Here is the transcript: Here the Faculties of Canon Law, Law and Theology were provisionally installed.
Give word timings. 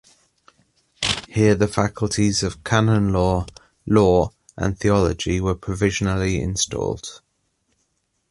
Here 1.29 1.53
the 1.53 1.67
Faculties 1.67 2.41
of 2.41 2.63
Canon 2.63 3.13
Law, 3.13 3.45
Law 3.85 4.31
and 4.57 4.75
Theology 4.75 5.39
were 5.39 5.53
provisionally 5.53 6.41
installed. 6.41 7.21